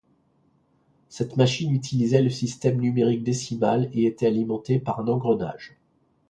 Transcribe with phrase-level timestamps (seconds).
[1.09, 5.77] Cette machine utilisait le système numérique décimal et était alimentée par un engrenage.